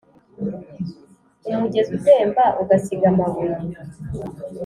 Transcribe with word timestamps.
-Umugezi 1.45 1.89
utemba 1.97 2.43
ugasiga 2.61 3.05
amabuye. 3.13 3.57